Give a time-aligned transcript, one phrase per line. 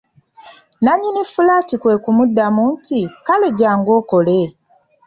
[0.83, 4.37] Nannyini fulaati kwe kumuddamu nti:"kale jjangu okole"